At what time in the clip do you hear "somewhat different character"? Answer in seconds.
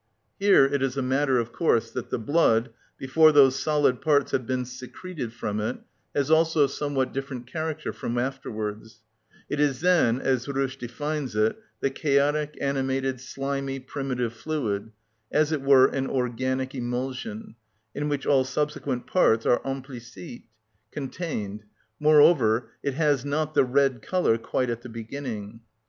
6.69-7.93